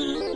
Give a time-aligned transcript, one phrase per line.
[0.00, 0.29] Mm-hmm.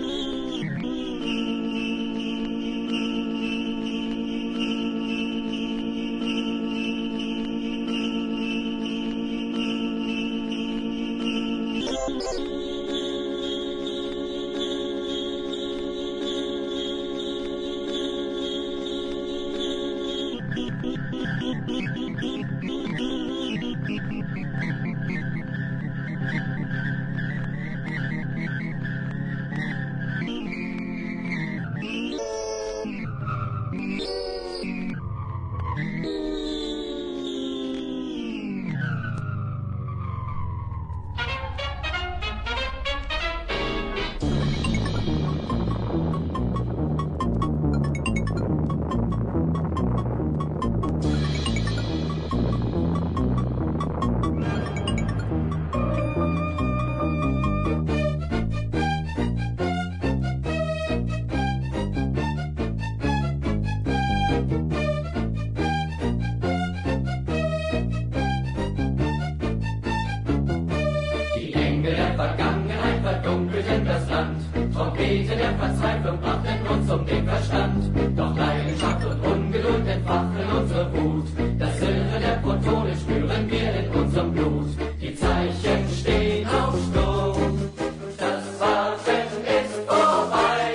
[74.94, 77.84] Trompete der Verzweiflung brachten uns um den Verstand.
[78.16, 81.26] Doch Leidenschaft und Ungeduld entfachen unsere Wut.
[81.59, 84.69] Das Silber der Protone spüren wir in unserem Blut.
[85.00, 87.70] Die Zeichen stehen auf Sturm.
[88.19, 90.75] Das Warten ist vorbei.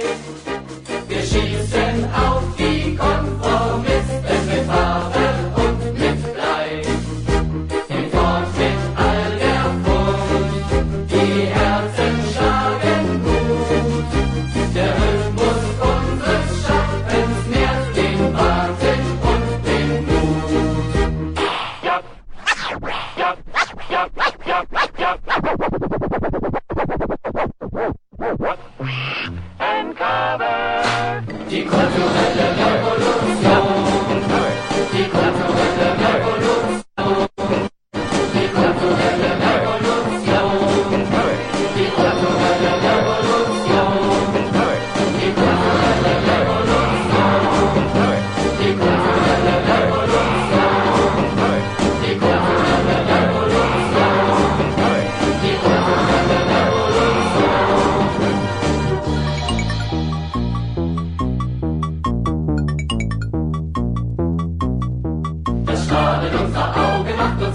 [1.07, 2.58] Wir schießen auf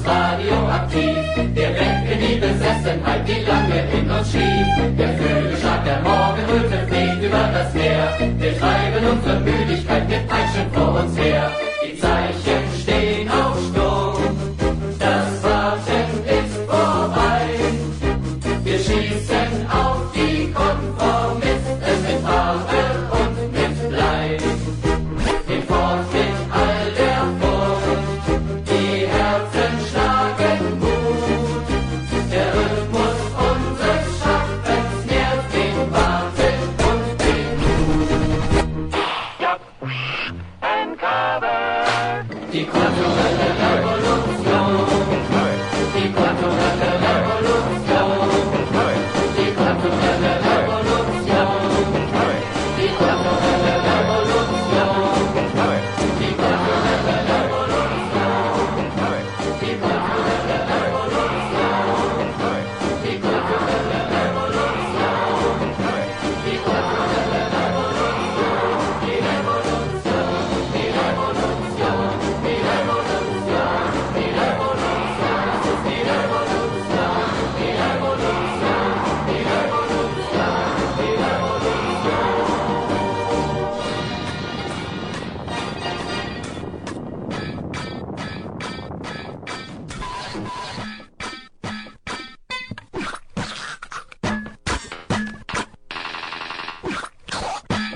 [0.07, 1.17] radioaktiv.
[1.55, 4.69] Wir wecken die Besessenheit, die lange in uns schlief.
[4.99, 8.09] Der Flügelschlag der Morgenröte fliegt über das Meer.
[8.39, 9.41] Wir treiben unsere